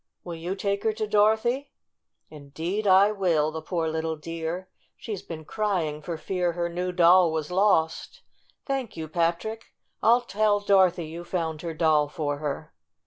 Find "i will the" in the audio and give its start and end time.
2.87-3.61